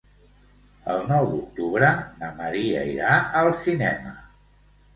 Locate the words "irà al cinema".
2.97-4.19